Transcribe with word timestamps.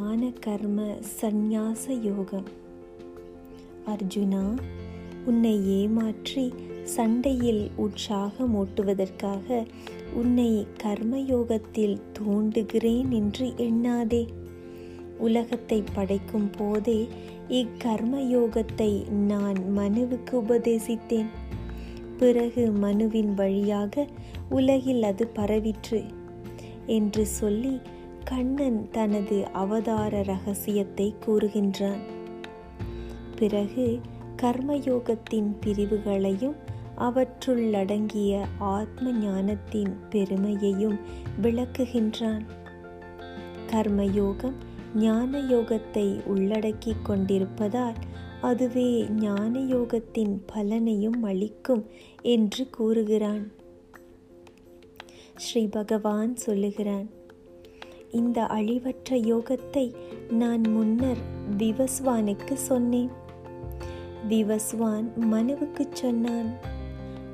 ஞான 0.00 0.26
கர்ம 0.40 0.80
சந்நியாச 1.20 1.84
யோகம். 2.02 2.46
அர்ஜுனா 3.86 4.42
உன்னை 5.26 5.52
ஏமாற்றி 5.68 6.44
சண்டையில் 6.84 7.70
உற்சாகம் 7.76 8.54
ஓட்டுவதற்காக 8.56 9.66
உன்னை 10.14 10.66
கர்மயோகத்தில் 10.82 11.96
தோண்டுகிறேன் 12.18 13.08
என்று 13.08 13.46
எண்ணாதே. 13.66 14.22
உலகத்தை 15.18 15.82
படைக்கும் 15.94 16.50
போதே 16.58 17.08
இக்கர்மயோகத்தை 17.48 18.92
நான் 19.10 19.60
மனுவுக்கு 19.76 20.34
உபதேசித்தேன். 20.34 21.30
பிறகு 22.18 22.72
மனுவின் 22.80 23.34
வழியாக 23.34 24.06
உலகில் 24.50 25.02
அது 25.02 25.26
பரவிற்று 25.34 26.02
என்று 26.86 27.26
சொல்லி 27.38 27.74
கண்ணன் 28.24 28.88
தனது 28.90 29.46
அவதார 29.52 30.22
ரகசியத்தை 30.22 31.14
கூறுகின்றான். 31.26 32.00
பிறகு 33.36 34.00
கர்மயோகத்தின் 34.42 35.54
பிரிவுகளையும் 35.60 36.56
அவற்றுள்ளடங்கிய 36.98 38.44
ஆத்ம 38.58 39.12
ஞானத்தின் 39.12 39.96
பெருமையையும் 40.10 40.98
விளக்குகின்றான். 41.42 42.42
கர்மயோகம் 43.70 44.54
ஞான 44.94 45.38
யோகத்தை 45.38 46.20
உள்ளடக்கி 46.26 46.92
கொண்டிருப்பதால் 47.02 47.94
அதுவே 48.40 49.06
ஞான 49.08 49.58
யோகத்தின் 49.58 50.40
பலனையும் 50.54 51.22
அளிக்கும் 51.22 51.86
என்று 52.22 52.70
கூறுகிறான். 52.70 53.52
ஸ்ரீ 55.36 55.66
பகவான் 55.66 56.36
சொல்லுகிறான் 56.36 57.18
இந்த 58.10 58.42
அழிவற்ற 58.42 59.10
யோகத்தை 59.10 59.94
நான் 60.30 60.60
முன்னர் 60.68 61.16
விவஸ்வானுக்கு 61.58 62.54
சொன்னேன். 62.54 63.10
விவஸ்வான் 64.28 65.08
மனுவுக்கு 65.32 65.86
சொன்னான். 65.92 66.50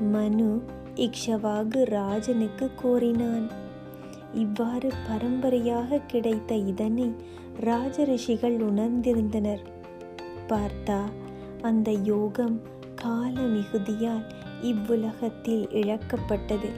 மனு 0.00 0.62
இக்ஷவாகு 0.94 1.84
ராஜனுக்கு 1.84 2.70
கோரினான். 2.82 3.46
இவ்வாறு 4.34 4.90
பரம்பரையாக 5.08 5.98
கிடைத்த 5.98 6.54
இதனை 6.54 7.14
ராஜரிஷிகள் 7.60 8.56
உணர்ந்திருந்தனர். 8.60 9.62
பார்த்தா 10.48 11.00
அந்த 11.62 11.90
யோகம் 11.90 12.60
கால 12.94 13.32
மிகுதியால் 13.32 14.24
இவ்வுலகத்தில் 14.62 15.66
இழக்கப்பட்டது. 15.66 16.68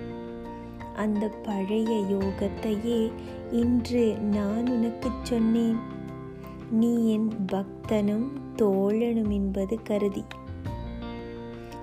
அந்த 0.97 1.29
பழைய 1.29 1.89
யோகத்தையே 1.89 3.13
இன்று 3.51 4.17
நான் 4.17 4.69
உனக்கு 4.69 5.11
சொன்னேன். 5.23 5.77
நீ 6.71 7.13
என் 7.13 7.31
பக்தனும் 7.53 8.27
தோழனும் 8.57 9.31
என்பது 9.31 9.83
கருதி. 9.83 10.25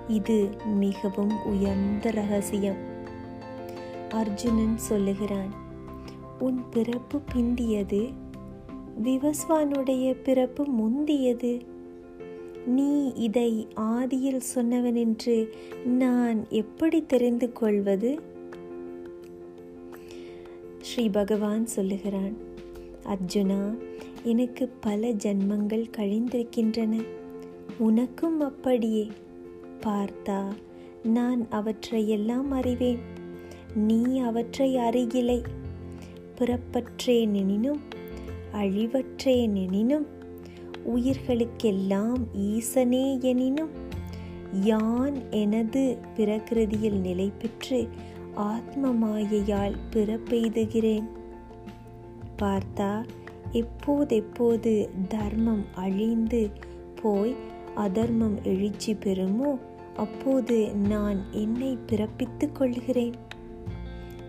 இது 0.08 0.48
மிகவும் 0.74 1.44
உயர்ந்த 1.44 2.10
ரகசியம். 2.10 2.76
அர்ஜுனன் 4.10 4.76
சொல்லுகிறான் 4.76 5.54
உன் 6.38 6.60
பிறப்பு 6.70 7.20
பிந்தியது? 7.34 8.12
விவஸ்வானுடைய 9.02 10.16
பிறப்பு 10.22 10.64
முந்தியது? 10.64 11.66
நீ 12.66 13.12
இதை 13.14 13.68
ஆதியில் 13.74 14.40
சொன்னவன் 14.54 14.94
என்று 14.94 15.54
நான் 15.84 16.46
எப்படி 16.48 17.06
தெரிந்து 17.06 17.52
கொள்வது? 17.52 18.32
ஸ்ரீ 20.84 21.08
பகவான் 21.08 21.66
சொல்லுகிறான் 21.66 22.36
அர்ஜுனா 23.04 23.78
எனக்கு 24.22 24.68
பல 24.68 25.08
ஜன்மங்கள் 25.08 25.90
கழிந்திருக்கின்றன. 25.96 27.04
உனக்கும் 27.78 28.40
அப்படியே. 28.40 29.10
பார்த்தா 29.80 30.52
நான் 31.04 31.46
அவற்றையெல்லாம் 31.50 32.50
அறிவேன். 32.50 32.98
நீ 33.74 34.18
அவற்றை 34.18 34.76
அறிகிலை 34.76 35.42
பிறப்பற்றே 36.34 37.26
அழிவற்றேனெனினும் 38.52 40.06
உயிர்களுக்கெல்லாம் 40.96 42.26
ஈசனே 42.38 43.20
எனினும் 43.20 43.70
யான் 44.62 45.30
எனது 45.30 45.98
பிரகிருதியில் 46.16 47.00
நிலை 47.00 47.32
பெற்று 47.38 47.88
ஆத்ம 48.34 48.92
மாயையால் 48.92 49.76
பிறப்பெய்துகிறேன். 49.92 51.04
பார்த்தா 52.38 53.04
எப்போதெப்போது 53.52 54.88
தர்மம் 55.08 55.64
அழிந்து 55.74 56.50
போய் 57.02 57.34
அதர்மம் 57.74 58.38
எழுச்சி 58.42 58.94
பெறுமோ 58.94 59.58
அப்போது 59.96 60.74
நான் 60.74 61.22
என்னை 61.30 61.78
பிறப்பித்துக் 61.86 62.52
கொள்கிறேன். 62.52 63.14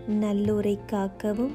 நல்லோரை 0.08 0.78
காக்கவும் 0.92 1.54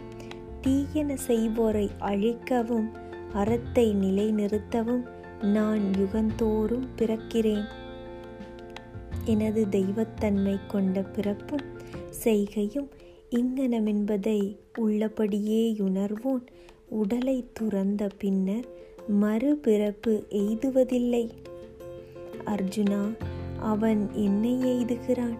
தீயன 0.61 1.15
செய்வோரை 1.27 1.89
அழிக்கவும் 1.99 2.89
அறத்தை 3.33 3.95
நிலைநிறுத்தவும் 3.95 5.05
நான் 5.41 5.79
யுகந்தோறும் 5.79 6.87
பிறக்கிறேன். 6.97 7.63
எனது 9.25 9.67
தெய்வத்தன்மை 9.71 10.59
கொண்ட 10.67 11.01
பிறப்பும் 11.01 11.79
செய்கையும் 12.11 12.89
இங்கனமென்பதை 13.29 14.57
உள்ளபடியே 14.77 15.75
உணர்வோன் 15.77 16.45
உடலை 16.89 17.45
துறந்த 17.53 18.09
பின்னர் 18.17 18.65
மறுபிறப்பு 19.21 20.23
எய்துவதில்லை. 20.29 21.29
அர்ஜுனா 22.45 23.17
அவன் 23.59 24.09
என்னை 24.13 24.53
எய்துகிறான்? 24.53 25.37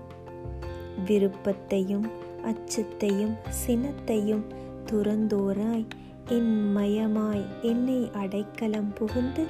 விருப்பத்தையும் 1.05 2.05
அச்சத்தையும் 2.43 3.35
சினத்தையும் 3.49 4.43
துறந்தோராய் 4.91 5.85
என் 6.27 6.77
மயமாய் 6.77 7.45
என்னை 7.61 8.09
அடைக்கலம் 8.13 8.93
புகுந்து 8.93 9.43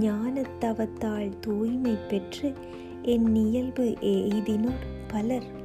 ஞானத்தவத்தால் 0.00 1.32
தூய்மை 1.40 1.96
பெற்று 2.08 2.52
என் 3.02 3.34
இயல்பு 3.34 3.96
எய்தினோர் 4.00 4.84
பலர். 5.08 5.64